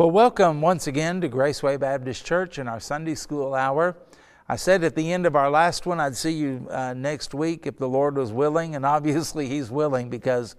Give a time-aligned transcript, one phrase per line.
[0.00, 3.98] Well, welcome once again to Graceway Baptist Church in our Sunday School hour.
[4.48, 7.66] I said at the end of our last one, I'd see you uh, next week
[7.66, 10.56] if the Lord was willing, and obviously He's willing because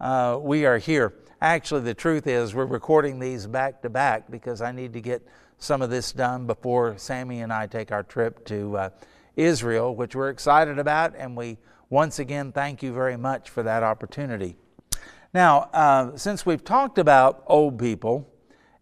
[0.00, 1.12] uh, we are here.
[1.42, 5.20] Actually, the truth is, we're recording these back to back because I need to get
[5.58, 8.90] some of this done before Sammy and I take our trip to uh,
[9.36, 11.58] Israel, which we're excited about, and we
[11.90, 14.56] once again thank you very much for that opportunity.
[15.34, 18.32] Now, uh, since we've talked about old people,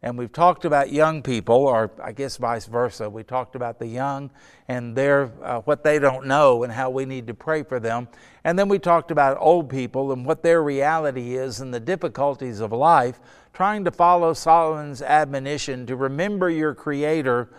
[0.03, 3.11] and we've talked about young people, or I guess vice versa.
[3.11, 4.31] We talked about the young
[4.69, 8.07] and their uh, what they don't know and how we need to pray for them.
[8.45, 12.61] And then we talked about old people and what their reality is and the difficulties
[12.61, 13.19] of life,
[13.53, 17.51] trying to follow Solomon's admonition to remember your Creator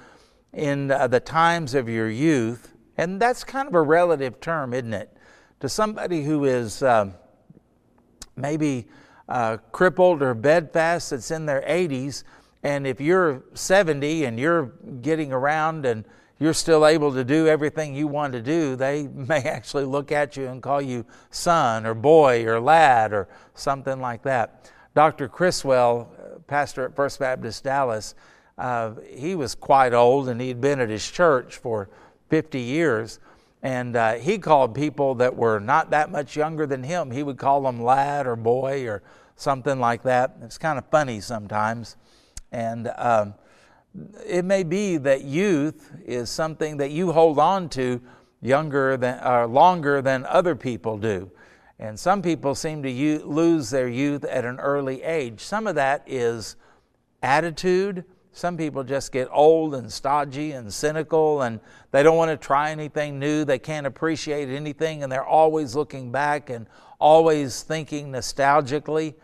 [0.53, 2.71] in uh, the times of your youth.
[2.95, 5.17] And that's kind of a relative term, isn't it?
[5.59, 7.11] To somebody who is uh,
[8.37, 8.87] maybe
[9.27, 12.23] uh, crippled or bedfast that's in their 80s,
[12.63, 14.65] and if you're 70 and you're
[15.01, 16.05] getting around and
[16.39, 20.37] you're still able to do everything you want to do, they may actually look at
[20.37, 24.71] you and call you son or boy or lad or something like that.
[24.95, 25.27] Dr.
[25.27, 26.11] Criswell,
[26.47, 28.15] pastor at First Baptist Dallas,
[28.57, 31.89] uh, he was quite old and he'd been at his church for
[32.29, 33.19] 50 years.
[33.67, 37.37] And uh, he called people that were not that much younger than him, he would
[37.37, 39.03] call them lad or boy or
[39.35, 40.37] something like that.
[40.41, 41.97] It's kind of funny sometimes.
[42.53, 43.33] And um,
[44.25, 48.01] it may be that youth is something that you hold on to
[48.41, 51.29] younger than or longer than other people do.
[51.77, 55.41] And some people seem to u- lose their youth at an early age.
[55.41, 56.55] Some of that is
[57.21, 58.05] attitude.
[58.37, 62.69] Some people just get old and stodgy and cynical and they don't want to try
[62.69, 63.43] anything new.
[63.43, 66.67] They can't appreciate anything and they're always looking back and
[66.99, 69.15] always thinking nostalgically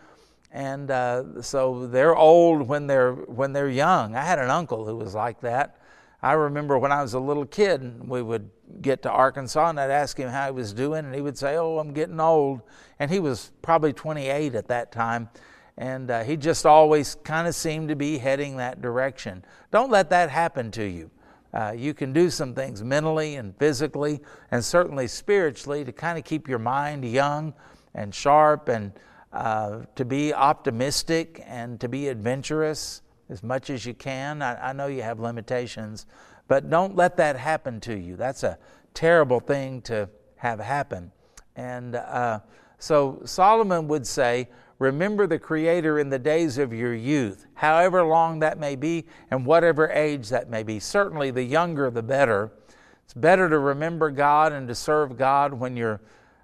[0.51, 4.15] and uh, so they're old when they're when they're young.
[4.15, 5.77] I had an uncle who was like that.
[6.21, 8.49] I remember when I was a little kid, and we would
[8.81, 11.57] get to Arkansas, and I'd ask him how he was doing, and he would say,
[11.57, 12.61] "Oh, I'm getting old."
[12.99, 15.29] And he was probably 28 at that time,
[15.77, 19.43] and uh, he just always kind of seemed to be heading that direction.
[19.71, 21.09] Don't let that happen to you.
[21.53, 26.23] Uh, you can do some things mentally and physically, and certainly spiritually, to kind of
[26.23, 27.53] keep your mind young
[27.93, 28.91] and sharp and
[29.31, 34.41] uh, to be optimistic and to be adventurous as much as you can.
[34.41, 36.05] I, I, know you have limitations,
[36.47, 38.15] but don't let that happen to you.
[38.15, 38.57] That's a
[38.93, 41.11] terrible thing to have happen.
[41.55, 42.41] And uh,
[42.77, 48.39] so Solomon would say, Remember the Creator in the days of your youth, however long
[48.39, 50.79] that may be and whatever age that may be.
[50.79, 52.51] Certainly, the younger, the better.
[53.05, 56.01] It's better to remember God and to serve God when you're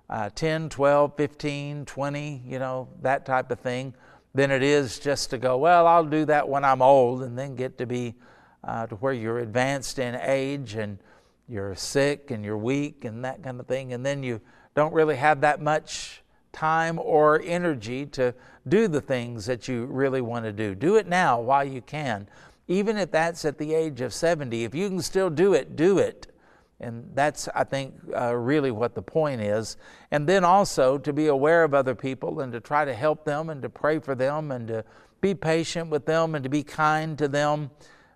[0.10, 3.94] uh, 10, 12, 15, 20, you know, that type of thing,
[4.34, 7.56] than it is just to go, well, I'll do that when I'm old and then
[7.56, 8.16] get to be
[8.64, 11.00] uh, to where you're advanced in age and
[11.48, 13.94] you're sick and you're weak and that kind of thing.
[13.94, 14.42] And then you
[14.76, 16.22] don't really have that much
[16.52, 18.34] time or energy to
[18.68, 20.76] do the things that you really want to do.
[20.76, 22.28] Do it now while you can.
[22.68, 25.98] Even if that's at the age of 70, if you can still do it, do
[25.98, 26.28] it.
[26.80, 29.76] And that's, I think, uh, really what the point is.
[30.12, 33.50] And then also to be aware of other people and to try to help them
[33.50, 34.86] and to pray for them and to
[35.20, 37.72] be patient with them and to be kind to them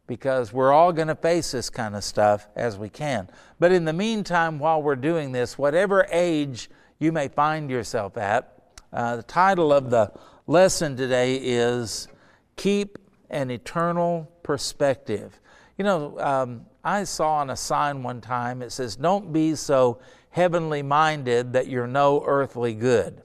[0.07, 3.29] because we're all going to face this kind of stuff as we can.
[3.59, 6.69] But in the meantime, while we're doing this, whatever age
[7.03, 8.57] you may find yourself at,
[8.93, 10.09] uh, the title of the
[10.47, 12.07] lesson today is
[12.55, 12.97] Keep
[13.29, 15.41] an Eternal Perspective.
[15.77, 19.99] You know, um, I saw on a sign one time, it says, Don't be so
[20.29, 23.21] heavenly minded that you're no earthly good.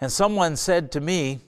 [0.00, 1.40] And someone said to me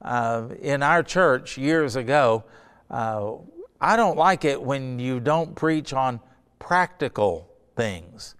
[0.00, 2.42] uh, in our church years ago,
[2.90, 3.34] uh,
[3.80, 6.18] I don't like it when you don't preach on
[6.58, 8.34] practical things.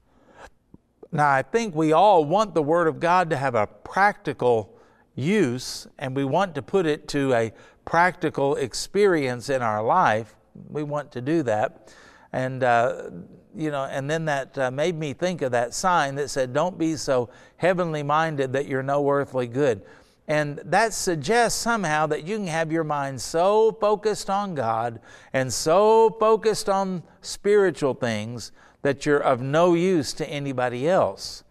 [1.13, 4.75] Now, I think we all want the Word of God to have a practical
[5.15, 7.53] use, and we want to put it to a
[7.85, 10.35] practical experience in our life
[10.69, 11.93] we want to do that.
[12.33, 13.11] And, uh,
[13.55, 16.79] you know, and then that uh, made me think of that sign that said, Don't
[16.79, 19.83] be so heavenly minded that you're no earthly good.
[20.29, 25.01] And that suggests somehow that you can have your mind so focused on God
[25.33, 28.53] and so focused on spiritual things
[28.83, 31.45] that you're of no use to anybody else.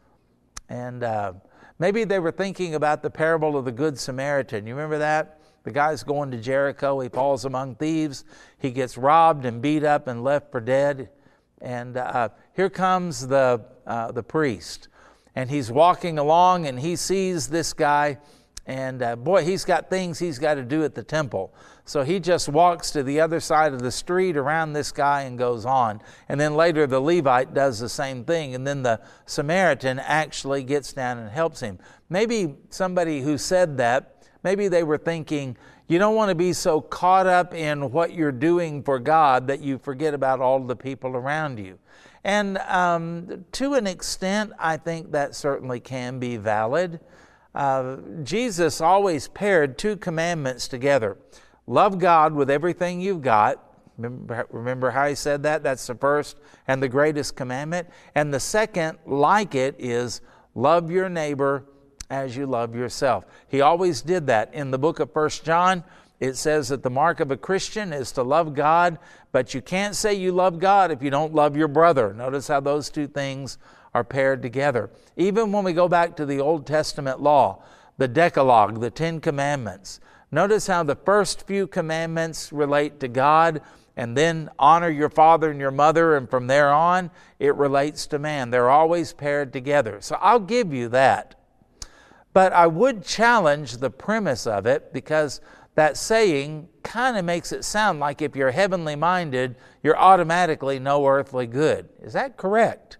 [0.70, 1.34] And uh,
[1.80, 4.68] maybe they were thinking about the parable of the Good Samaritan.
[4.68, 5.40] You remember that?
[5.64, 7.00] The guy's going to Jericho.
[7.00, 8.24] He falls among thieves.
[8.58, 11.10] He gets robbed and beat up and left for dead.
[11.62, 14.88] And uh, here comes the, uh, the priest.
[15.36, 18.18] And he's walking along and he sees this guy
[18.66, 21.54] And uh, boy, he's got things he's got to do at the temple.
[21.86, 25.38] So he just walks to the other side of the street around this guy and
[25.38, 26.02] goes on.
[26.30, 28.56] And then later the Levite does the same thing.
[28.56, 31.80] And then the Samaritan actually gets down and helps him.
[32.10, 35.58] Maybe somebody who said that, maybe they were thinking,
[35.88, 39.60] you don't want to be so caught up in what you're doing for God that
[39.60, 41.78] you forget about all the people around you.
[42.24, 47.00] And um, to an extent, I think that certainly can be valid.
[47.54, 51.18] Uh, Jesus always paired two commandments together
[51.72, 53.64] love God with everything you've got.
[53.98, 55.64] Remember, how he said that?
[55.64, 56.38] That's the first
[56.68, 57.88] and the greatest commandment.
[58.14, 60.22] And the second, like it, is
[60.54, 61.66] love your neighbor
[62.10, 63.26] as you love yourself.
[63.48, 64.54] He always did that.
[64.54, 65.84] In the book of First John,
[66.20, 69.00] it says that the mark of a Christian is to love God,
[69.32, 72.14] but you can't say you love God if you don't love your brother.
[72.14, 73.58] Notice how those two things
[73.94, 74.90] are paired together.
[75.16, 77.64] Even when we go back to the Old Testament law,
[77.98, 80.00] the Decalogue, the Ten Commandments,
[80.32, 83.62] notice how the first few commandments relate to God,
[83.98, 88.20] and then honor your father and your mother, and from there on, it relates to
[88.20, 88.50] man.
[88.50, 90.00] They're always paired together.
[90.02, 91.36] So I'll give you that.
[92.34, 95.42] But I would challenge the premise of it because
[95.76, 101.06] that saying kind of makes it sound like if you're heavenly minded, you're automatically no
[101.06, 101.90] earthly good.
[102.02, 102.98] Is that correct?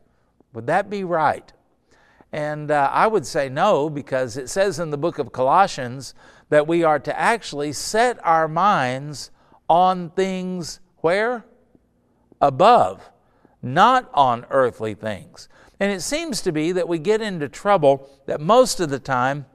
[0.54, 1.52] Would that be right?
[2.34, 6.14] And uh, I would say no, because it says in the book of Colossians
[6.52, 9.32] that we are to actually set our minds
[9.70, 11.46] on things where?
[12.42, 13.10] Above,
[13.62, 15.48] not on earthly things.
[15.80, 19.46] And it seems to be that we get into trouble that most of the time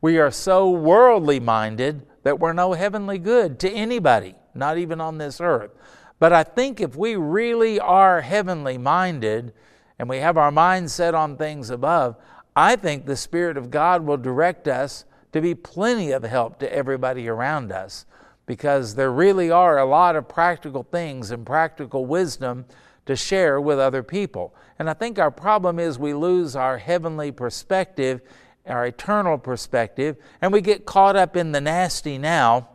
[0.00, 5.18] we are so worldly minded that we're no heavenly good to anybody, not even on
[5.18, 5.72] this earth.
[6.20, 9.52] But I think if we really are heavenly minded,
[9.98, 12.14] and we have our mind set on things above,
[12.54, 15.04] I think the Spirit of God will direct us
[15.34, 18.06] to be plenty of help to everybody around us
[18.46, 22.64] because there really are a lot of practical things and practical wisdom
[23.04, 24.54] to share with other people.
[24.78, 28.20] And I think our problem is we lose our heavenly perspective,
[28.64, 32.68] our eternal perspective, and we get caught up in the nasty now.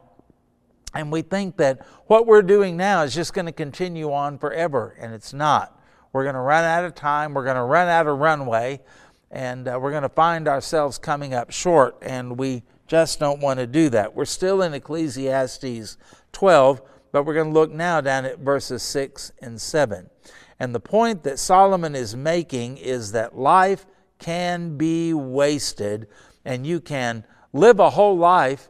[0.94, 4.98] And we think that what we're doing now is just going to continue on forever,
[5.00, 5.82] and it's not.
[6.12, 7.34] We're going to run out of time.
[7.34, 8.82] We're going to run out of runway.
[9.32, 11.98] And uh, we're going to find ourselves coming up short.
[12.02, 14.16] And we just don't want to do that.
[14.16, 15.98] We're still in Ecclesiastes
[16.32, 16.82] 12,
[17.12, 20.10] but we're going to look now down at verses 6 and 7.
[20.60, 23.86] And the point that Solomon is making is that life
[24.18, 26.08] can be wasted
[26.44, 27.24] and you can
[27.54, 28.70] live a whole life.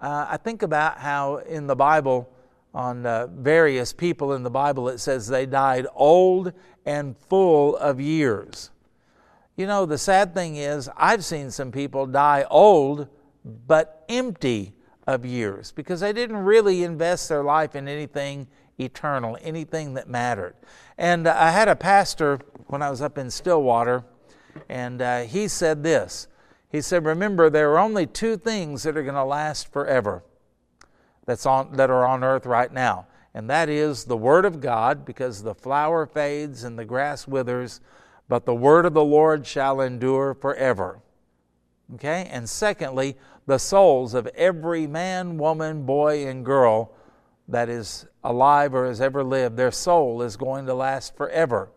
[0.00, 2.32] Uh, I think about how in the Bible,
[2.74, 6.52] on uh, various people in the Bible, it says they died old
[6.86, 8.70] and full of years.
[9.58, 13.08] You know, the sad thing is, I've seen some people die old
[13.66, 14.72] but empty
[15.04, 18.46] of years because they didn't really invest their life in anything
[18.78, 20.54] eternal, anything that mattered.
[20.96, 22.38] And I had a pastor
[22.68, 24.04] when I was up in Stillwater,
[24.68, 26.28] and uh, he said this.
[26.70, 30.22] He said, Remember, there are only two things that are going to last forever
[31.26, 33.08] that's on, that are on earth right now.
[33.34, 37.80] And that is the Word of God, because the flower fades and the grass withers,
[38.28, 41.00] but the Word of the Lord shall endure forever.
[41.94, 42.28] Okay?
[42.30, 43.16] And secondly,
[43.46, 46.92] the souls of every man, woman, boy, and girl
[47.48, 51.70] that is alive or has ever lived, their soul is going to last forever,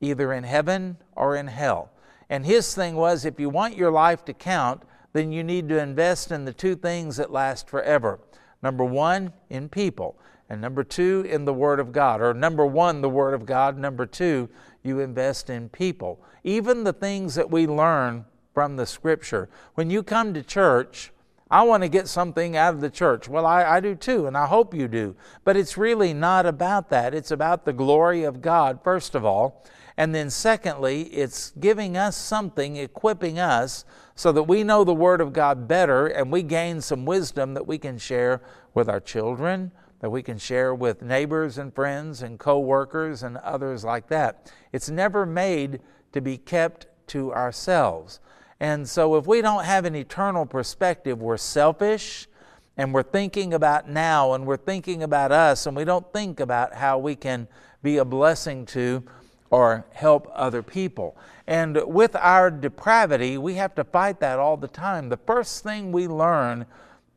[0.00, 1.90] either in heaven or in hell.
[2.30, 5.78] And his thing was if you want your life to count, then you need to
[5.78, 8.18] invest in the two things that last forever
[8.62, 10.16] Number one, in people.
[10.48, 12.20] And number two, in the Word of God.
[12.20, 13.78] Or number one, the Word of God.
[13.78, 14.48] Number two,
[14.82, 16.22] you invest in people.
[16.44, 19.48] Even the things that we learn from the Scripture.
[19.74, 21.10] When you come to church,
[21.50, 23.28] I want to get something out of the church.
[23.28, 25.14] Well, I, I, do too, and I hope you do.
[25.44, 27.14] But it's really not about that.
[27.14, 29.64] It's about the glory of God, first of all.
[29.96, 33.84] And then, secondly, it's giving us something, equipping us
[34.14, 37.66] so that we know the Word of God better and we gain some wisdom that
[37.66, 38.40] we can share
[38.74, 39.70] with our children,
[40.00, 44.50] that we can share with neighbors and friends and co workers and others like that.
[44.72, 45.80] It's never made
[46.12, 48.20] to be kept to ourselves.
[48.60, 52.28] And so, if we don't have an eternal perspective, we're selfish
[52.76, 56.74] and we're thinking about now and we're thinking about us and we don't think about
[56.74, 57.46] how we can
[57.82, 59.04] be a blessing to
[59.52, 61.14] or help other people.
[61.46, 65.10] And with our depravity, we have to fight that all the time.
[65.10, 66.64] The first thing we learn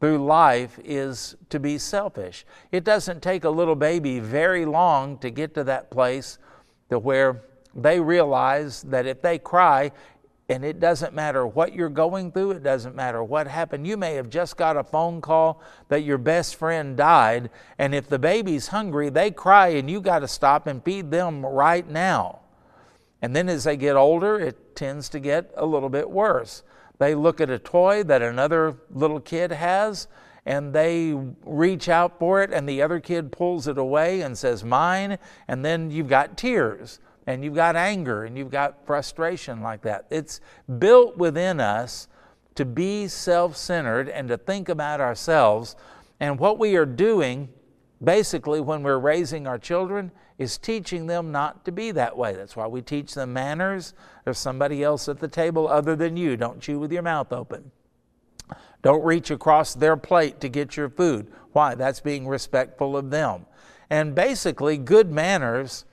[0.02, 2.46] through life is to be selfish.
[2.74, 6.38] It doesn't take a little baby very long to get to that place
[6.90, 7.42] to where
[7.74, 9.92] they realize that if they cry,
[10.48, 13.88] And it doesn't matter what you're going through, it doesn't matter what happened.
[13.88, 17.50] You may have just got a phone call that your best friend died,
[17.80, 21.44] and if the baby's hungry, they cry, and you got to stop and feed them
[21.44, 22.42] right now.
[23.24, 26.62] And then as they get older, it tends to get a little bit worse.
[27.00, 30.08] They look at a toy that another little kid has,
[30.46, 34.64] and they reach out for it, and the other kid pulls it away and says,
[34.64, 39.82] Mine, and then you've got tears and you've got anger and you've got frustration like
[39.82, 40.06] that.
[40.10, 40.42] It's
[40.80, 42.08] built within us
[42.56, 45.76] to be self centered and to think about ourselves.
[46.20, 47.50] And what we are doing,
[48.04, 52.34] basically, when we're raising our children, is teaching them not to be that way.
[52.34, 53.94] That's why we teach them manners.
[54.24, 56.38] There's somebody else at the table other than you.
[56.38, 57.72] Don't chew with your mouth open.
[58.82, 61.32] Don't reach across their plate to get your food.
[61.54, 61.74] Why?
[61.74, 63.46] That's being respectful of them.
[63.90, 65.86] And basically, good manners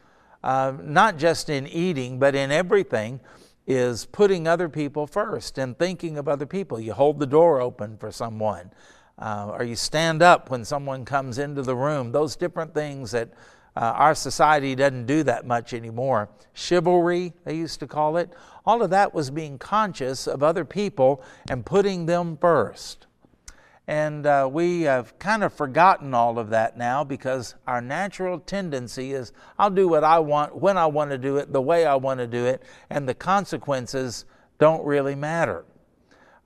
[0.43, 3.21] uh, not just in eating, but in everything,
[3.67, 6.81] is putting other people first and thinking of other people.
[6.81, 8.73] You hold the door open for someone,
[9.19, 12.13] uh, or you stand up when someone comes into the room.
[12.13, 13.31] Those different things that
[13.77, 16.29] uh, our society doesn't do that much anymore.
[16.53, 18.33] Chivalry, they used to call it.
[18.67, 23.07] All of that was being conscious of other people and putting them first.
[23.89, 29.13] And uh, we have kind of forgotten all of that now because our natural tendency
[29.13, 31.97] is I'll do what I want, when I want to do it, the way I
[31.97, 34.25] want to do it, and the consequences
[34.59, 35.65] don't really matter.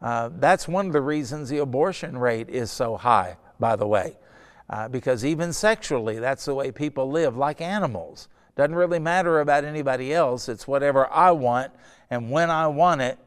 [0.01, 4.17] Uh, that's one of the reasons the abortion rate is so high, by the way,
[4.71, 8.29] uh, because even sexually, that's the way people live, like animals.
[8.57, 10.49] Doesn't really matter about anybody else.
[10.49, 11.73] It's whatever I want
[12.11, 13.19] and when I want it,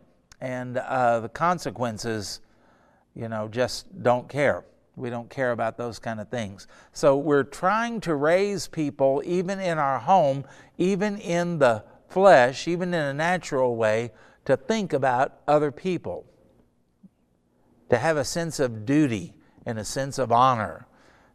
[0.42, 2.42] and uh, the consequences
[3.20, 4.64] you know, just don't care.
[4.96, 6.68] We don't care about those kind of things.
[6.94, 10.46] So we're trying to raise people, even in our home,
[10.78, 14.12] even in the flesh, even in a natural way,
[14.46, 16.26] to think about other people,
[17.90, 19.34] to have a sense of duty
[19.66, 20.88] and a sense of honor,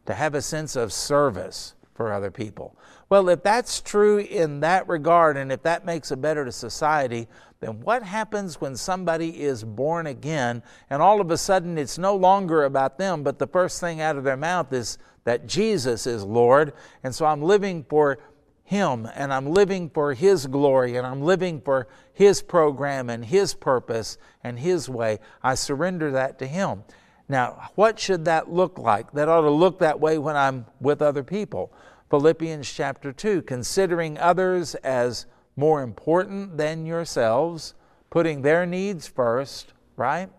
[0.07, 2.75] to have a sense of service for other people.
[3.09, 7.27] Well, if that's true in that regard, and if that makes it better to society,
[7.65, 12.15] then what happens when somebody is born again and all of a sudden it's no
[12.15, 16.23] longer about them, but the first thing out of their mouth is that Jesus is
[16.23, 18.19] Lord, and so I'm living for
[18.63, 23.55] Him and I'm living for His glory and I'm living for His program and His
[23.55, 25.17] purpose and His way.
[25.41, 26.83] I surrender that to Him.
[27.27, 29.11] Now, what should that look like?
[29.13, 31.73] That ought to look that way when I'm with other people.
[32.11, 37.73] Philippians chapter 2, considering others as more important than yourselves,
[38.09, 40.29] putting their needs first, right?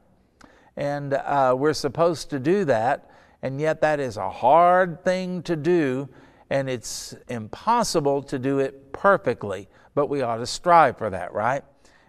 [0.76, 3.10] And uh, we're supposed to do that,
[3.42, 6.08] and yet that is a hard thing to do,
[6.50, 11.62] and it's impossible to do it perfectly, but we ought to strive for that, right?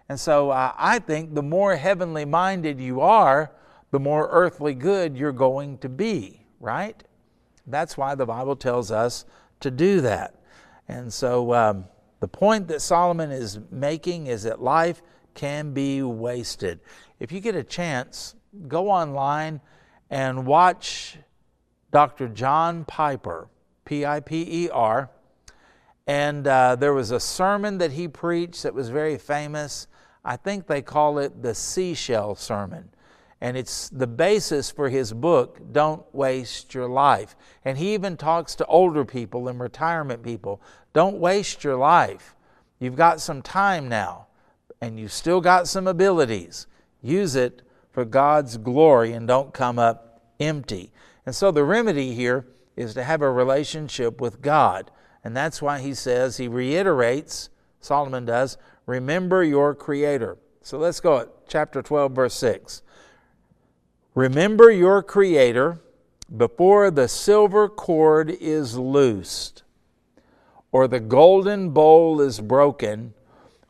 [0.08, 3.52] And so uh, I think the more heavenly minded you are,
[3.90, 7.02] the more earthly good you're going to be, right?
[7.66, 9.24] That's why the Bible tells us
[9.60, 10.34] to do that.
[10.88, 11.84] And so, um,
[12.20, 15.02] the point that Solomon is making is that life
[15.34, 16.80] can be wasted.
[17.20, 18.34] If you get a chance,
[18.66, 19.60] go online
[20.10, 21.18] and watch
[21.90, 22.28] Dr.
[22.28, 23.48] John Piper,
[23.84, 25.10] P I P E R.
[26.06, 29.86] And uh, there was a sermon that he preached that was very famous.
[30.24, 32.90] I think they call it the seashell sermon.
[33.40, 37.36] And it's the basis for his book, Don't Waste Your Life.
[37.64, 40.60] And he even talks to older people and retirement people.
[40.98, 42.34] Don't waste your life.
[42.80, 44.26] You've got some time now,
[44.80, 46.66] and you've still got some abilities.
[47.00, 47.62] Use it
[47.92, 50.90] for God's glory and don't come up empty.
[51.24, 54.90] And so the remedy here is to have a relationship with God.
[55.22, 60.36] And that's why he says, he reiterates, Solomon does, remember your Creator.
[60.62, 62.82] So let's go at chapter 12, verse 6.
[64.16, 65.78] Remember your Creator
[66.36, 69.62] before the silver cord is loosed,
[70.72, 73.14] or the golden bowl is broken,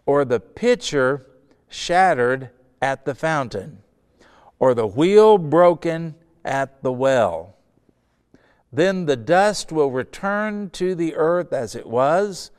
[0.06, 1.26] or the pitcher
[1.68, 2.50] shattered
[2.80, 3.78] at the fountain,
[4.58, 6.14] or the wheel broken
[6.44, 7.54] at the well.
[8.72, 12.50] Then the dust will return to the earth as it was,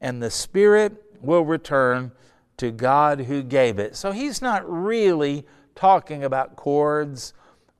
[0.00, 2.12] and the Spirit will return
[2.56, 3.96] to God who gave it.
[3.96, 7.32] So he's not really talking about cords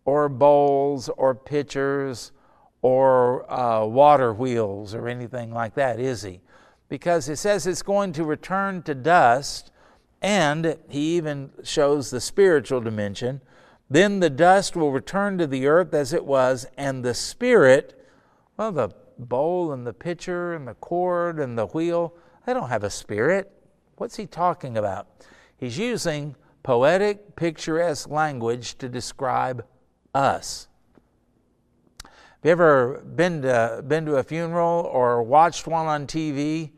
[0.05, 2.33] or bowls or pitchers
[2.83, 6.41] or uh, water wheels or anything like that, is he?
[6.89, 9.71] Because it says it's going to return to dust,
[10.21, 13.41] and he even shows the spiritual dimension.
[13.89, 18.07] Then the dust will return to the earth as it was, and the spirit,
[18.57, 22.85] well, the bowl and the pitcher and the cord and the wheel, they don't have
[22.85, 23.53] a spirit.
[23.97, 25.07] What's he talking about?
[25.57, 29.65] He's using poetic, picturesque language to describe
[30.15, 30.69] us.
[32.43, 36.73] Have you ever been to, been to a funeral or watched one on TV?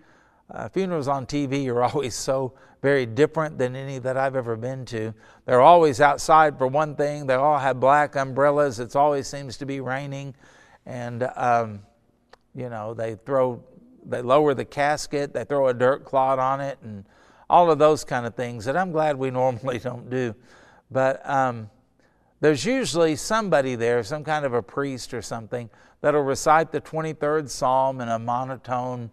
[0.50, 2.52] Uh, funerals on TV are always so
[2.82, 5.14] very different than any that I've ever been to.
[5.46, 7.26] They're always outside for one thing.
[7.26, 8.78] They all have black umbrellas.
[8.78, 10.34] It always seems to be raining,
[10.84, 11.80] and um,
[12.54, 13.64] you know they throw,
[14.04, 17.06] they lower the casket, they throw a dirt clod on it, and
[17.48, 20.34] all of those kind of things that I'm glad we normally don't do.
[20.90, 21.70] But um,
[22.40, 27.48] there's usually somebody there, some kind of a priest or something, that'll recite the 23rd
[27.48, 29.10] Psalm in a monotone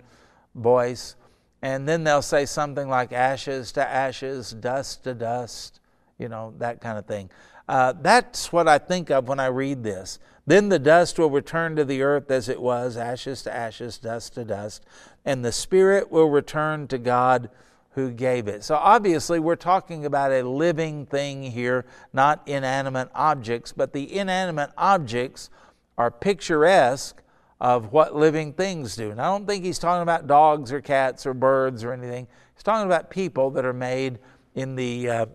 [0.55, 1.15] voice.
[1.61, 5.79] And then they'll say something like ashes to ashes, dust to dust,
[6.17, 7.29] you know, that kind of thing.
[7.69, 10.19] Uh, that's what I think of when I read this.
[10.45, 14.33] Then the dust will return to the earth as it was, ashes to ashes, dust
[14.33, 14.83] to dust,
[15.23, 17.49] and the spirit will return to God
[17.93, 18.63] who gave it.
[18.63, 24.71] So obviously, we're talking about a living thing here, not inanimate objects, but the inanimate
[24.77, 25.49] objects
[25.97, 27.21] are picturesque
[27.59, 29.11] of what living things do.
[29.11, 32.27] And I don't think he's talking about dogs or cats or birds or anything.
[32.55, 34.19] He's talking about people that are made
[34.55, 35.25] in the uh,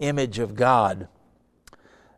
[0.00, 1.08] image of God.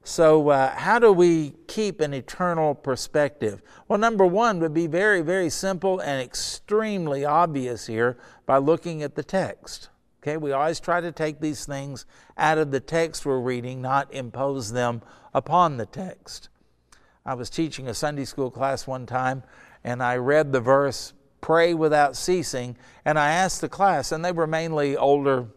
[0.08, 3.60] So, uh, how do we keep an eternal perspective?
[3.88, 9.16] Well, number one would be very, very simple and extremely obvious here by looking at
[9.16, 9.90] the text.
[10.22, 12.06] Okay, we always try to take these things
[12.38, 15.02] out of the text we're reading, not impose them
[15.34, 16.48] upon the text.
[17.26, 19.42] I was teaching a Sunday school class one time,
[19.84, 21.12] and I read the verse,
[21.42, 25.48] Pray without ceasing, and I asked the class, and they were mainly older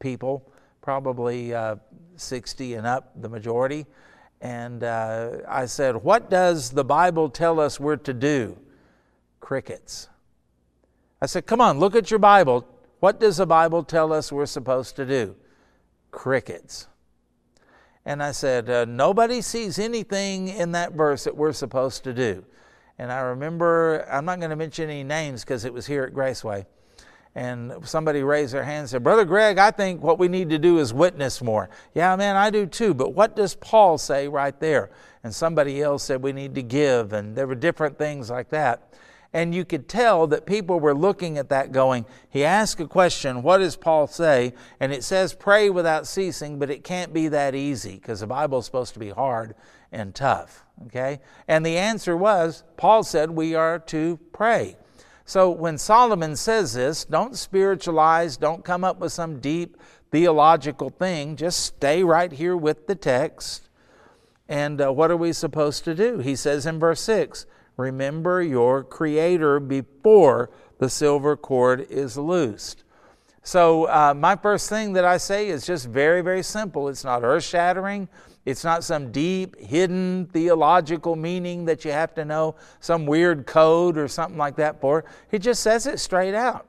[0.00, 1.76] people, probably uh,
[2.20, 3.86] 60 and up, the majority.
[4.40, 8.58] And uh, I said, What does the Bible tell us we're to do?
[9.40, 10.08] Crickets.
[11.20, 12.66] I said, Come on, look at your Bible.
[13.00, 15.36] What does the Bible tell us we're supposed to do?
[16.10, 16.86] Crickets.
[18.04, 22.44] And I said, uh, Nobody sees anything in that verse that we're supposed to do.
[22.98, 26.12] And I remember, I'm not going to mention any names because it was here at
[26.12, 26.66] Graceway
[27.34, 30.58] and somebody raised their hand and said, Brother Greg, I think what we need to
[30.58, 31.70] do is witness more.
[31.94, 32.92] Yeah, man, I do too.
[32.92, 34.90] But what does Paul say right there?
[35.22, 38.94] And somebody else said we need to give, and there were different things like that.
[39.32, 43.42] And you could tell that people were looking at that going, he asked a question,
[43.42, 44.54] what does Paul say?
[44.80, 48.58] And it says pray without ceasing, but it can't be that easy because the Bible
[48.58, 49.54] is supposed to be hard
[49.92, 50.64] and tough.
[50.86, 51.20] Okay?
[51.46, 54.76] And the answer was, Paul said we are to pray.
[55.30, 59.76] So when Solomon says this, don't spiritualize, don't come up with some deep
[60.10, 63.68] theological thing, just stay right here with the text.
[64.48, 66.18] And uh, what are we supposed to do?
[66.18, 72.82] He says in verse 6 Remember your Creator before the silver cord is loosed.
[73.44, 76.88] So, uh, my first thing that I say is just very, very simple.
[76.88, 78.08] It's not earth shattering.
[78.44, 83.98] It's not some deep, hidden theological meaning that you have to know, some weird code
[83.98, 85.04] or something like that for.
[85.30, 86.66] He just says it straight out.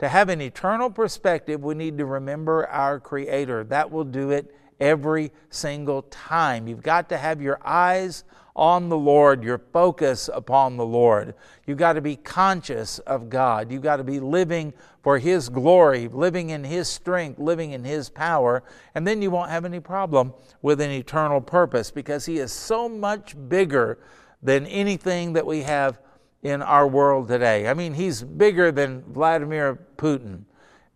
[0.00, 3.64] To have an eternal perspective, we need to remember our Creator.
[3.64, 6.68] That will do it every single time.
[6.68, 8.24] You've got to have your eyes
[8.56, 11.34] on the Lord, your focus upon the Lord.
[11.66, 13.70] You've got to be conscious of God.
[13.70, 18.08] You've got to be living for His glory, living in His strength, living in His
[18.08, 22.50] power, and then you won't have any problem with an eternal purpose because He is
[22.50, 23.98] so much bigger
[24.42, 26.00] than anything that we have
[26.42, 27.68] in our world today.
[27.68, 30.44] I mean, He's bigger than Vladimir Putin,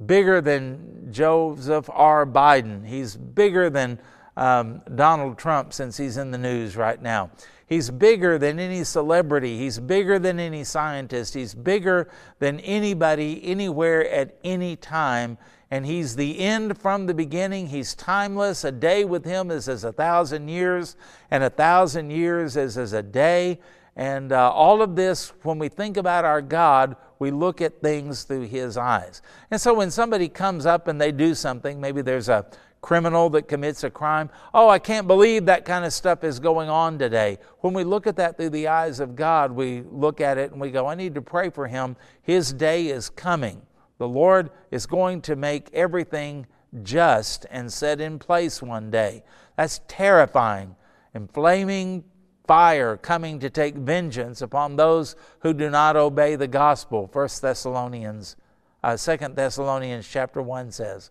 [0.05, 2.27] bigger than Joseph R.
[2.27, 3.99] Biden, He's bigger than
[4.37, 7.31] um, Donald Trump since he's in the news right now.
[7.67, 9.57] He's bigger than any celebrity.
[9.57, 11.35] He's bigger than any scientist.
[11.35, 12.11] He's bigger
[12.41, 15.39] than anybody anywhere at any time.
[15.71, 17.69] And He's the end from the beginning.
[17.69, 18.65] He's timeless.
[18.65, 20.97] A day with Him is as a thousand years,
[21.31, 23.61] and a thousand years is as a day.
[23.95, 28.25] And uh, all of this, when we think about our God, we look at things
[28.25, 29.23] through His eyes.
[29.53, 32.47] And so when somebody comes up and they do something, maybe there's a
[32.81, 34.31] criminal that commits a crime.
[34.55, 37.39] Oh, I can't believe that kind of stuff is going on today.
[37.61, 40.61] When we look at that through the eyes of God, we look at it and
[40.61, 41.97] we go, I need to pray for him.
[42.23, 43.63] His day is coming.
[43.99, 46.47] The Lord is going to make everything
[46.83, 49.25] just and set in place one day.
[49.57, 50.75] That's terrifying.
[51.13, 52.05] And flaming
[52.47, 57.07] fire coming to take vengeance upon those who do not obey the gospel.
[57.07, 58.37] First Thessalonians,
[58.83, 61.11] uh, Second Thessalonians chapter 1 says.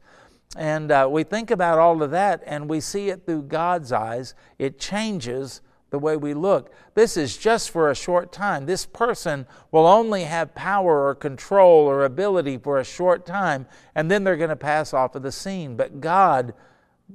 [0.58, 4.34] And uh, we think about all of that and we see it through God's eyes.
[4.58, 6.74] It changes the way we look.
[6.94, 8.66] This is just for a short time.
[8.66, 13.66] This person will only have power or control or ability for a short time,
[13.96, 15.76] and then they're going to pass off of the scene.
[15.76, 16.54] But God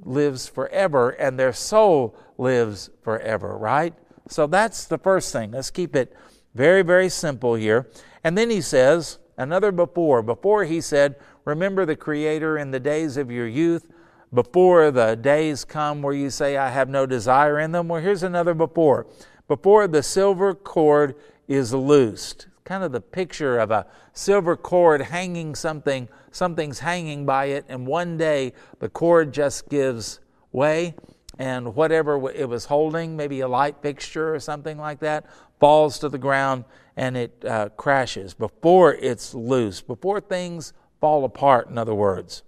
[0.03, 3.93] lives forever, and their soul lives forever, right?
[4.27, 5.51] So that's the first thing.
[5.51, 6.15] Let's keep it
[6.53, 7.87] very, very simple here.
[8.23, 10.21] And then he says, another before.
[10.21, 13.87] Before he said, Remember the Creator in the days of your youth
[14.33, 17.87] before the days come where you say, I have no desire in them.
[17.87, 19.07] Well, here's another before.
[19.47, 21.15] Before the silver cord
[21.47, 22.47] is loosed.
[22.63, 27.85] Kind of the picture of a silver cord hanging something, something's hanging by it, and
[27.85, 30.19] one day the cord just gives
[30.51, 30.95] way,
[31.37, 35.25] and whatever it was holding, maybe a light fixture or something like that,
[35.59, 41.69] falls to the ground and it uh, crashes before it's loose, before things fall apart,
[41.69, 42.43] in other words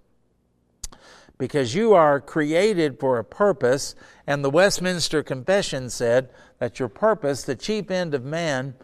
[1.38, 3.94] because you are created for a purpose,
[4.26, 8.74] and the Westminster Confession said that your purpose, the chief end of man,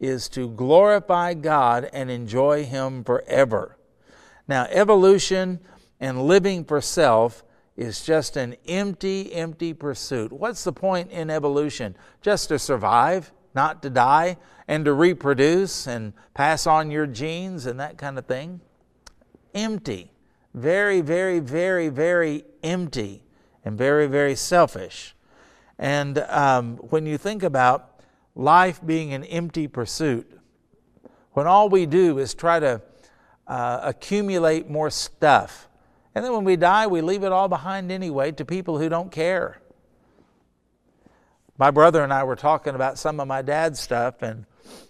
[0.00, 3.76] is to glorify God and enjoy Him forever.
[4.46, 5.60] Now, evolution
[6.00, 7.42] and living for self
[7.76, 10.32] is just an empty, empty pursuit.
[10.32, 11.96] What's the point in evolution?
[12.22, 14.36] Just to survive, not to die,
[14.68, 18.60] and to reproduce and pass on your genes and that kind of thing?
[19.54, 20.10] Empty
[20.54, 23.22] very, very, very, very empty
[23.64, 25.14] and very, very selfish.
[25.78, 28.00] And um, when you think about
[28.36, 30.30] life being an empty pursuit,
[31.32, 32.80] when all we do is try to
[33.48, 35.68] uh, accumulate more stuff,
[36.14, 39.10] and then when we die, we leave it all behind anyway to people who don't
[39.10, 39.60] care.
[41.56, 44.44] My brother and I were talking about some of my dad's stuff, and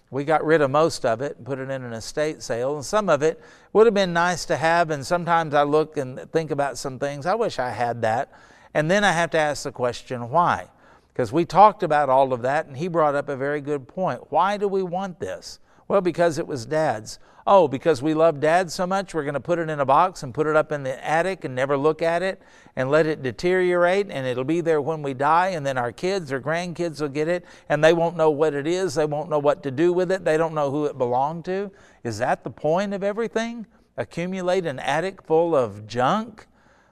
[0.09, 2.75] we got rid of most of it and put it in an estate sale.
[2.75, 3.41] And some of it
[3.73, 4.89] would have been nice to have.
[4.89, 7.25] And sometimes I look and think about some things.
[7.25, 8.31] I wish I had that.
[8.73, 10.69] And then I have to ask the question, why?
[11.13, 14.31] Because we talked about all of that, and he brought up a very good point.
[14.31, 15.59] Why do we want this?
[15.87, 17.19] Well, because it was dad's.
[17.47, 20.23] Oh, because we love dad so much, we're going to put it in a box
[20.23, 22.41] and put it up in the attic and never look at it
[22.75, 26.31] and let it deteriorate, and it'll be there when we die, and then our kids
[26.31, 28.95] or grandkids will get it, and they won't know what it is.
[28.95, 30.25] They won't know what to do with it.
[30.25, 31.71] They don't know who it belonged to.
[32.03, 33.67] Is that the point of everything?
[33.95, 36.47] Accumulate an attic full of junk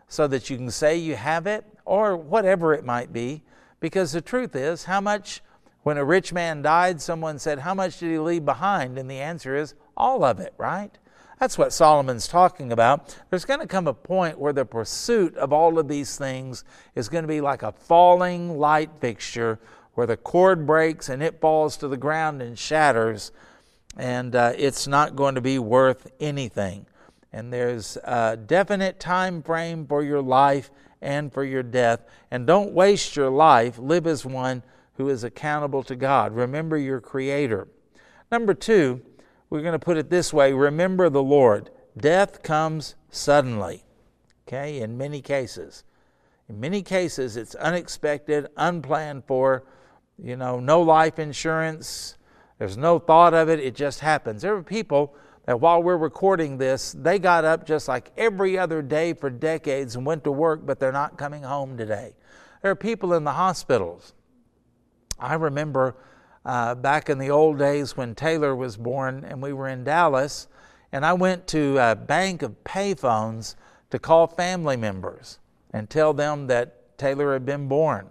[0.07, 3.41] so that you can say you have it, or whatever it might be.
[3.79, 5.41] Because the truth is, how much
[5.81, 8.97] when a rich man died, someone said, How much did he leave behind?
[8.97, 10.91] And the answer is, All of it, right?
[11.39, 13.17] That's what Solomon's talking about.
[13.29, 16.63] There's going to come a point where the pursuit of all of these things
[16.95, 19.59] is going to be like a falling light fixture
[19.93, 23.31] where the cord breaks and it falls to the ground and shatters,
[23.97, 26.85] and uh, it's not going to be worth anything.
[27.31, 32.01] And there's a definite time frame for your life and for your death.
[32.31, 33.77] And don't waste your life.
[33.77, 34.63] Live as one
[34.97, 36.33] who is accountable to God.
[36.33, 37.67] Remember your Creator.
[38.31, 39.01] Number two,
[39.53, 41.69] we're going to put it this way remember the Lord.
[41.95, 43.83] Death comes suddenly,
[44.47, 45.83] okay, in many cases.
[46.49, 49.63] In many cases, it's unexpected, unplanned for,
[50.17, 52.17] you know, no life insurance,
[52.57, 54.41] there's no thought of it, it just happens.
[54.41, 55.13] There are people
[55.45, 59.95] that while we're recording this, they got up just like every other day for decades
[59.95, 62.15] and went to work, but they're not coming home today.
[62.63, 64.13] There are people in the hospitals
[65.19, 65.95] I remember
[66.45, 70.47] uh, back in the old days when Taylor was born and we were in Dallas,
[70.91, 73.55] and I went to a bank of payphones
[73.89, 75.39] to call family members
[75.71, 78.07] and tell them that Taylor had been born.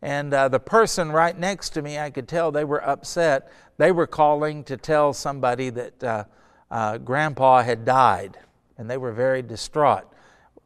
[0.00, 3.50] And uh, the person right next to me, I could tell they were upset.
[3.78, 6.24] They were calling to tell somebody that uh,
[6.70, 8.38] uh grandpa had died,
[8.76, 10.04] and they were very distraught.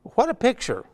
[0.02, 0.84] What a picture!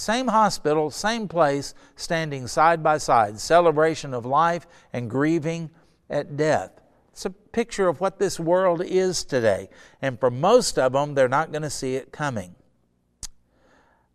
[0.00, 5.68] Same hospital, same place, standing side by side, celebration of life and grieving
[6.08, 6.80] at death.
[7.12, 9.68] It's a picture of what this world is today.
[10.00, 12.54] And for most of them, they're not going to see it coming.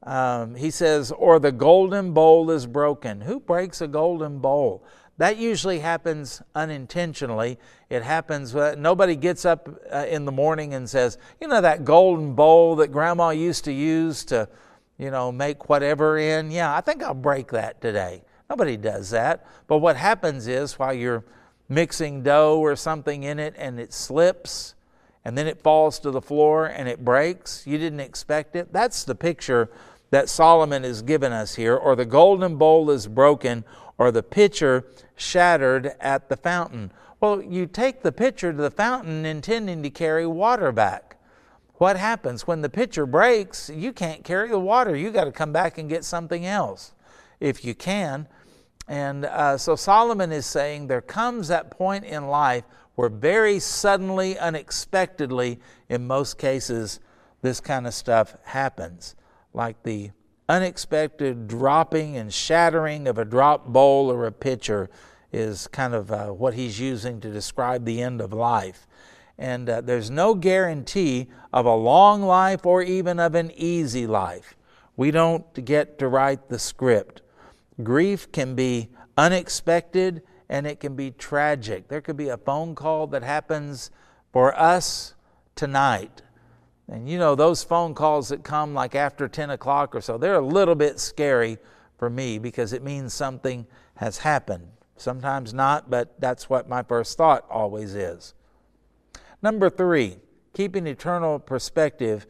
[0.01, 3.21] Um, he says, or the golden bowl is broken.
[3.21, 4.83] Who breaks a golden bowl?
[5.17, 7.59] That usually happens unintentionally.
[7.91, 11.85] It happens, uh, nobody gets up uh, in the morning and says, you know, that
[11.85, 14.49] golden bowl that grandma used to use to
[14.97, 16.51] you know, make whatever in.
[16.51, 18.23] Yeah, I think I'll break that today.
[18.49, 19.45] Nobody does that.
[19.67, 21.23] But what happens is while you're
[21.67, 24.75] mixing dough or something in it and it slips
[25.23, 28.71] and then it falls to the floor and it breaks, you didn't expect it.
[28.71, 29.69] That's the picture
[30.11, 31.75] that Solomon has given us here.
[31.75, 33.65] Or the golden bowl is broken
[33.97, 36.91] or the pitcher shattered at the fountain.
[37.19, 41.04] Well, you take the pitcher to the fountain intending to carry water back
[41.77, 43.69] what happens when the pitcher breaks?
[43.69, 44.95] You can't carry the water.
[44.95, 46.93] You got to come back and get something else
[47.39, 48.27] if you can.
[48.87, 52.63] And uh, so Solomon is saying there comes that point in life
[52.95, 55.59] where very suddenly, unexpectedly,
[55.89, 56.99] in most cases,
[57.41, 59.15] this kind of stuff happens.
[59.53, 60.11] Like the
[60.47, 64.89] unexpected dropping and shattering of a drop bowl or a pitcher
[65.33, 68.87] is kind of uh, what he's using to describe the end of life.
[69.37, 74.55] And uh, there's no guarantee of a long life or even of an easy life.
[74.95, 77.21] We don't get to write the script.
[77.83, 81.87] Grief can be unexpected and it can be tragic.
[81.87, 83.91] There could be a phone call that happens
[84.31, 85.15] for us
[85.55, 86.21] tonight.
[86.87, 90.35] And you know, those phone calls that come like after 10 o'clock or so, they're
[90.35, 91.57] a little bit scary
[91.97, 94.67] for me because it means something has happened.
[94.97, 98.33] Sometimes not, but that's what my first thought always is.
[99.45, 100.17] Number three,
[100.55, 102.25] keeping eternal perspective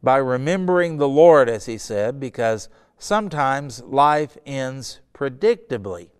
[0.00, 6.10] by remembering the Lord, as he said, because sometimes life ends predictably.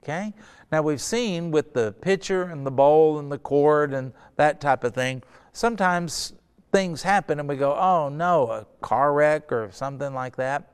[0.00, 0.32] Okay?
[0.70, 4.84] Now we've seen with the pitcher and the bowl and the cord and that type
[4.84, 6.34] of thing, sometimes
[6.70, 10.70] things happen and we go, oh no, a car wreck or something like that.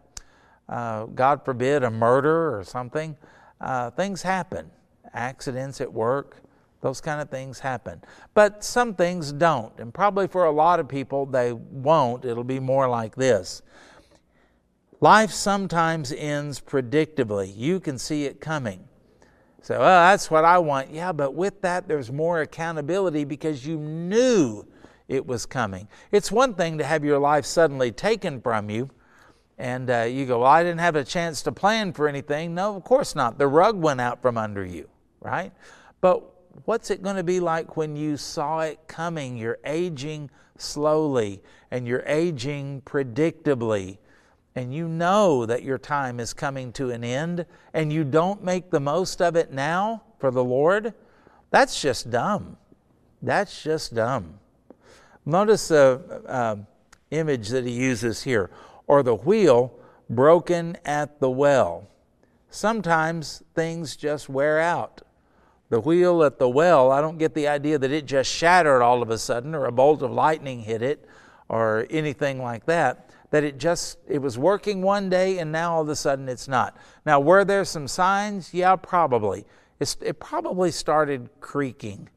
[0.68, 3.16] Uh, God forbid, a murder or something.
[3.62, 4.70] Uh, things happen.
[5.14, 6.36] Accidents at work,
[6.80, 8.00] those kind of things happen.
[8.34, 9.78] But some things don't.
[9.78, 12.24] And probably for a lot of people, they won't.
[12.24, 13.62] It'll be more like this.
[15.00, 17.52] Life sometimes ends predictably.
[17.56, 18.84] You can see it coming.
[19.62, 20.90] So, well, that's what I want.
[20.90, 24.66] Yeah, but with that, there's more accountability because you knew
[25.08, 25.88] it was coming.
[26.12, 28.88] It's one thing to have your life suddenly taken from you,
[29.58, 32.54] and uh, you go, Well, I didn't have a chance to plan for anything.
[32.54, 33.36] No, of course not.
[33.36, 34.88] The rug went out from under you,
[35.20, 35.52] right?
[36.00, 36.22] But
[36.64, 39.36] what's it going to be like when you saw it coming?
[39.36, 43.98] You're aging slowly and you're aging predictably
[44.54, 48.70] and you know that your time is coming to an end and you don't make
[48.70, 50.92] the most of it now for the Lord,
[51.50, 52.56] that's just dumb.
[53.22, 54.38] That's just dumb.
[55.24, 56.56] Notice the uh,
[57.10, 58.50] image that he uses here,
[58.86, 59.72] or the wheel
[60.08, 61.88] broken at the well.
[62.50, 65.02] Sometimes things just wear out.
[65.70, 69.02] The wheel at the well, I don't get the idea that it just shattered all
[69.02, 71.06] of a sudden or a bolt of lightning hit it
[71.48, 75.82] or anything like that that it just it was working one day and now all
[75.82, 76.76] of a sudden it's not.
[77.06, 78.52] Now, were there some signs?
[78.52, 79.46] Yeah, probably.
[79.78, 82.10] It probably started creaking,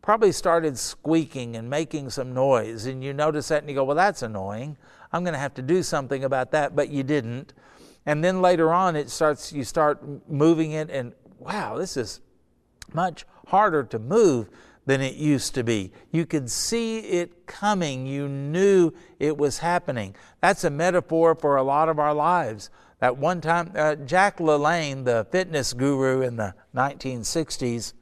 [0.00, 3.96] probably started squeaking and making some noise, and you notice that and you go, "Well,
[3.96, 4.76] that's annoying.
[5.12, 7.52] I'm going to have to do something about that," but you didn't.
[8.06, 9.52] And then later on, it starts.
[9.52, 12.20] You start moving it, and wow, this is
[12.94, 14.48] much harder to move
[14.86, 15.92] than it used to be.
[16.10, 18.06] You could see it coming.
[18.06, 20.16] You knew it was happening.
[20.40, 22.70] That's a metaphor for a lot of our lives.
[23.00, 27.94] At one time, uh, Jack LaLanne, the fitness guru in the 1960s,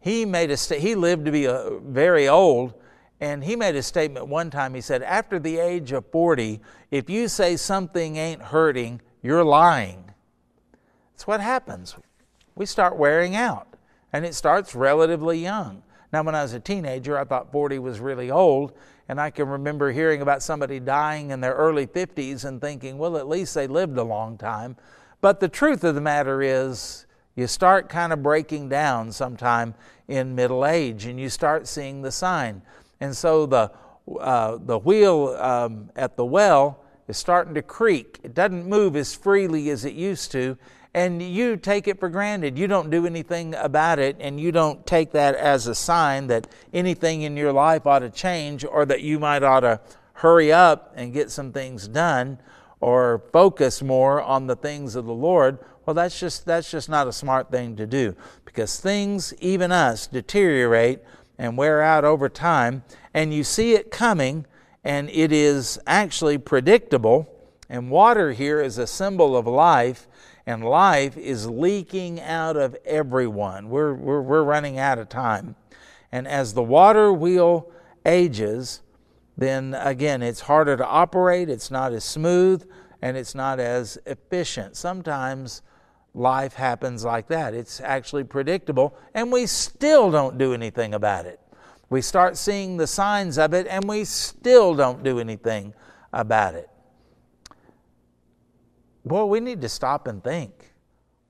[0.00, 2.74] he made a sta- he lived to be uh, very old,
[3.20, 4.74] and he made a statement one time.
[4.74, 10.12] He said, "After the age of 40, if you say something ain't hurting, you're lying."
[11.12, 11.96] That's what happens.
[12.54, 13.69] We start wearing out
[14.12, 15.82] and it starts relatively young.
[16.12, 18.72] Now, when I was a teenager, I thought 40 was really old,
[19.08, 23.16] and I can remember hearing about somebody dying in their early 50s and thinking, well,
[23.16, 24.76] at least they lived a long time.
[25.20, 29.74] But the truth of the matter is, you start kind of breaking down sometime
[30.08, 32.62] in middle age, and you start seeing the sign.
[33.00, 33.70] And so the,
[34.18, 36.79] uh, the wheel um, at the well
[37.10, 38.18] is starting to creak.
[38.22, 40.56] It doesn't move as freely as it used to,
[40.94, 42.58] and you take it for granted.
[42.58, 46.46] You don't do anything about it, and you don't take that as a sign that
[46.72, 49.80] anything in your life ought to change or that you might ought to
[50.14, 52.38] hurry up and get some things done
[52.80, 55.58] or focus more on the things of the Lord.
[55.84, 60.06] Well, that's just that's just not a smart thing to do because things, even us,
[60.06, 61.00] deteriorate
[61.38, 64.44] and wear out over time, and you see it coming,
[64.84, 67.28] and it is actually predictable.
[67.68, 70.08] And water here is a symbol of life
[70.46, 73.68] and life is leaking out of everyone.
[73.68, 75.54] We're, we're, we're running out of time.
[76.10, 77.70] And as the water wheel
[78.04, 78.80] ages,
[79.36, 82.68] then again, it's harder to operate, it's not as smooth,
[83.00, 84.76] and it's not as efficient.
[84.76, 85.62] Sometimes
[86.14, 87.54] life happens like that.
[87.54, 91.39] It's actually predictable, and we still don't do anything about it.
[91.90, 95.74] We start seeing the signs of it, and we still don't do anything
[96.12, 96.70] about it.
[99.04, 100.72] Boy, we need to stop and think.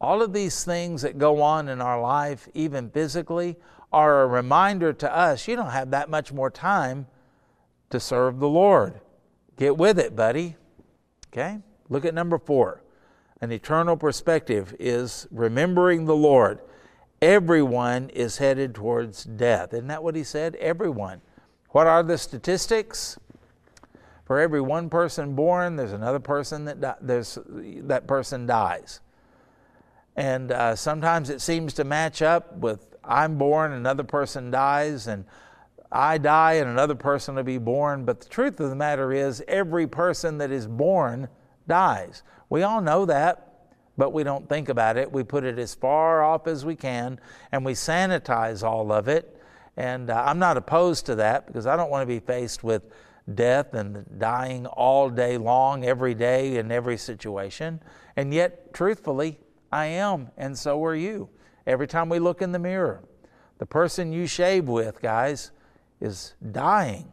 [0.00, 3.56] All of these things that go on in our life, even physically,
[3.92, 7.06] are a reminder to us you don't have that much more time
[7.88, 9.00] to serve the Lord.
[9.56, 10.56] Get with it, buddy.
[11.28, 11.58] Okay?
[11.88, 12.82] Look at number four.
[13.40, 16.60] an eternal perspective is remembering the Lord.
[17.22, 19.74] Everyone is headed towards death.
[19.74, 20.54] Isn't that what he said?
[20.56, 21.20] Everyone.
[21.70, 23.18] What are the statistics?
[24.24, 29.00] For every one person born, there's another person that di- there's that person dies.
[30.16, 35.24] And uh, sometimes it seems to match up with I'm born, another person dies, and
[35.90, 38.04] I die, and another person will be born.
[38.04, 41.28] But the truth of the matter is, every person that is born
[41.66, 42.22] dies.
[42.48, 43.49] We all know that,
[44.00, 45.12] but we don't think about it.
[45.12, 47.20] We put it as far off as we can,
[47.52, 49.38] and we sanitize all of it.
[49.76, 52.82] And uh, I'm not opposed to that because I don't want to be faced with
[53.34, 57.82] death and dying all day long, every day, in every situation.
[58.16, 59.38] And yet, truthfully,
[59.70, 61.28] I am, and so are you.
[61.66, 63.04] Every time we look in the mirror,
[63.58, 65.50] the person you shave with, guys,
[66.00, 67.12] is dying.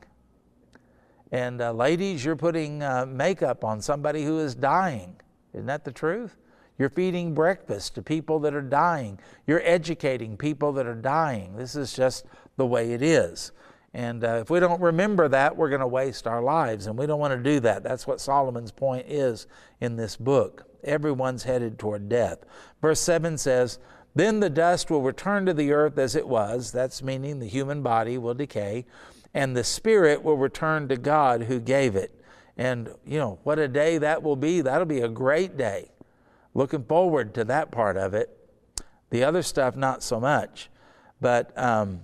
[1.34, 5.18] And uh, ladies, you're putting uh, makeup on somebody who is dying.
[5.54, 6.38] Isn't that the truth?
[6.78, 9.20] You're feeding breakfast to people that are dying.
[9.46, 11.56] You're educating people that are dying.
[11.56, 13.52] This is just the way it is.
[13.94, 16.86] And uh, if we don't remember that, we're going to waste our lives.
[16.86, 17.84] And we don't want to do that.
[17.84, 19.48] That's what Solomon's point is
[19.82, 20.66] in this book.
[20.84, 22.40] Everyone's headed toward death.
[22.80, 23.80] Verse 7 says,
[24.14, 26.72] Then the dust will return to the earth as it was.
[26.72, 28.86] That's meaning the human body will decay.
[29.34, 32.14] And the spirit will return to God who gave it.
[32.56, 34.62] And, you know, what a day that will be.
[34.62, 35.90] That'll be a great day.
[36.58, 38.36] Looking forward to that part of it.
[39.12, 40.72] The other stuff, not so much.
[41.22, 42.02] But, um,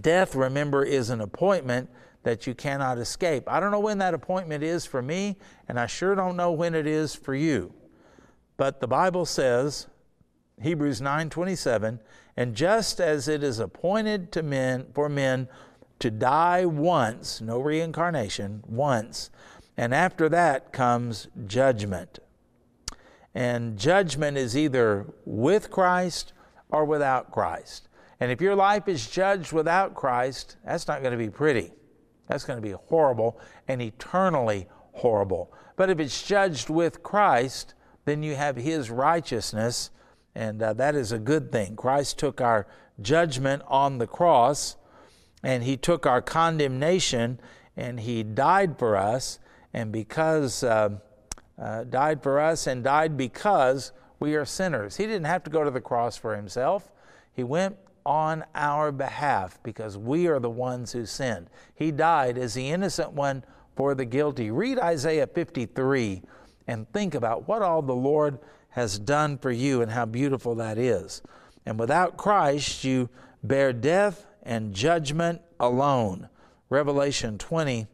[0.00, 1.88] Death, remember, is an appointment
[2.24, 3.44] that you cannot escape.
[3.46, 5.36] I don't know when that appointment is for me,
[5.68, 7.72] and I sure don't know when it is for you.
[8.56, 9.86] But the Bible says,
[10.60, 12.00] Hebrews 9:27,
[12.36, 15.48] and just as it is appointed to men for men
[16.00, 19.30] to die once, no reincarnation, once,
[19.76, 22.18] and after that comes judgment.
[23.38, 26.32] And judgment is either with Christ
[26.70, 27.88] or without Christ.
[28.18, 31.70] And if your life is judged without Christ, that's not going to be pretty.
[32.26, 35.52] That's going to be horrible and eternally horrible.
[35.76, 37.74] But if it's judged with Christ,
[38.06, 39.90] then you have His righteousness,
[40.34, 41.76] and uh, that is a good thing.
[41.76, 42.66] Christ took our
[43.00, 44.74] judgment on the cross,
[45.44, 47.38] and He took our condemnation,
[47.76, 49.38] and He died for us,
[49.72, 50.98] and because uh,
[51.60, 54.96] uh, died for us and died because we are sinners.
[54.96, 56.92] He didn't have to go to the cross for Himself.
[57.32, 61.48] He went on our behalf because we are the ones who sinned.
[61.74, 63.44] He died as the innocent one
[63.76, 64.50] for the guilty.
[64.50, 66.22] Read Isaiah 53
[66.66, 68.38] and think about what all the Lord
[68.70, 71.22] has done for you and how beautiful that is.
[71.66, 73.08] And without Christ, you
[73.42, 76.28] bear death and judgment alone.
[76.70, 77.86] Revelation 20,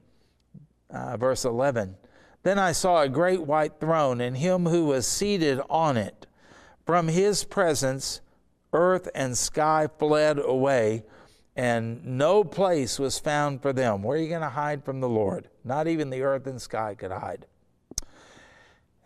[0.90, 1.96] uh, verse 11.
[2.44, 6.26] Then I saw a great white throne and him who was seated on it.
[6.86, 8.20] From his presence,
[8.74, 11.04] earth and sky fled away,
[11.56, 14.02] and no place was found for them.
[14.02, 15.48] Where are you going to hide from the Lord?
[15.64, 17.46] Not even the earth and sky could hide.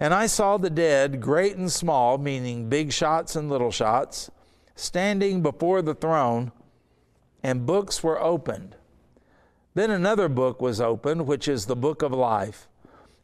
[0.01, 4.31] And I saw the dead, great and small, meaning big shots and little shots,
[4.75, 6.51] standing before the throne,
[7.43, 8.75] and books were opened.
[9.75, 12.69] Then another book was opened, which is the book of life.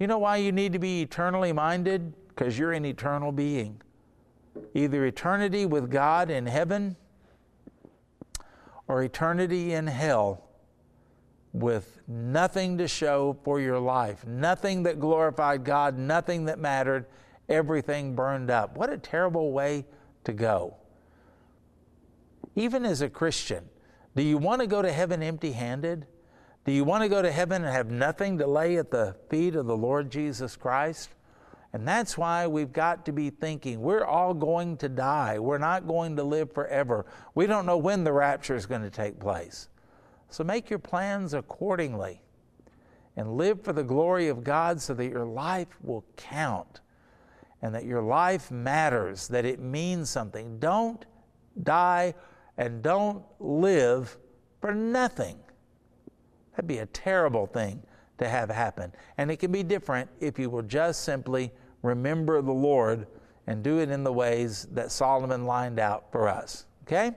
[0.00, 2.14] You know why you need to be eternally minded?
[2.28, 3.82] Because you're an eternal being.
[4.74, 6.96] Either eternity with God in heaven
[8.88, 10.48] or eternity in hell
[11.52, 17.04] with nothing to show for your life, nothing that glorified God, nothing that mattered,
[17.50, 18.76] everything burned up.
[18.78, 19.84] What a terrible way
[20.24, 20.76] to go.
[22.56, 23.68] Even as a Christian,
[24.16, 26.06] do you want to go to heaven empty handed?
[26.64, 29.56] Do you want to go to heaven and have nothing to lay at the feet
[29.56, 31.10] of the Lord Jesus Christ?
[31.72, 35.38] And that's why we've got to be thinking we're all going to die.
[35.38, 37.06] We're not going to live forever.
[37.34, 39.68] We don't know when the rapture is going to take place.
[40.28, 42.22] So make your plans accordingly
[43.16, 46.80] and live for the glory of God so that your life will count
[47.62, 50.58] and that your life matters, that it means something.
[50.58, 51.04] Don't
[51.62, 52.14] die
[52.56, 54.16] and don't live
[54.60, 55.38] for nothing.
[56.60, 57.80] That'd be a terrible thing
[58.18, 58.92] to have happen.
[59.16, 63.06] And it can be different if you will just simply remember the Lord
[63.46, 66.66] and do it in the ways that Solomon lined out for us.
[66.82, 67.12] Okay?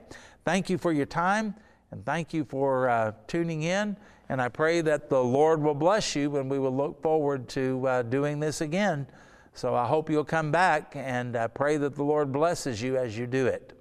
[0.46, 1.54] Thank you for your time
[1.90, 3.98] and thank you for uh, tuning in.
[4.30, 7.86] And I pray that the Lord will bless you and we will look forward to
[7.86, 9.06] uh, doing this again.
[9.52, 13.18] So I hope you'll come back and I pray that the Lord blesses you as
[13.18, 13.73] you do it.